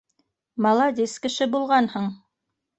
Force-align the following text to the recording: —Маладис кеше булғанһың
—Маладис 0.67 1.15
кеше 1.27 1.51
булғанһың 1.53 2.13